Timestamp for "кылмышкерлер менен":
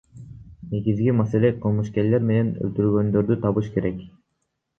1.65-2.49